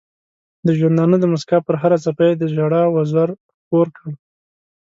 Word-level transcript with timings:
د 0.65 0.67
ژوندانه 0.79 1.15
د 1.19 1.25
مسکا 1.33 1.57
پر 1.67 1.75
هره 1.81 1.97
څپه 2.03 2.23
یې 2.29 2.33
د 2.37 2.43
ژړا 2.53 2.83
وزر 2.95 3.29
خپور 3.61 3.87
کړ. 3.97 4.09